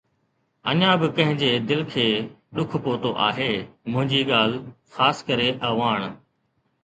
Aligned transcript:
اڃا 0.69 0.91
به 0.99 1.07
ڪنهن 1.15 1.35
جي 1.41 1.49
دل 1.71 1.81
کي 1.91 2.05
ڏک 2.59 2.71
پهتو 2.85 3.11
آهي 3.27 3.49
منهنجي 3.89 4.21
ڳالهه، 4.31 4.63
خاص 4.95 5.23
ڪري 5.27 5.49
اعواڻ. 5.69 5.99